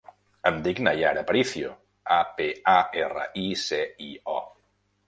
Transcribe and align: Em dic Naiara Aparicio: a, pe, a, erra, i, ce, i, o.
Em 0.51 0.55
dic 0.67 0.79
Naiara 0.87 1.23
Aparicio: 1.25 1.75
a, 2.17 2.19
pe, 2.41 2.49
a, 2.75 2.77
erra, 3.05 3.31
i, 3.47 3.47
ce, 3.67 3.85
i, 4.11 4.13
o. 4.41 4.41